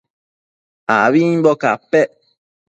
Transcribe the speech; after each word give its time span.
abimbo 1.01 1.51
capec 1.61 2.09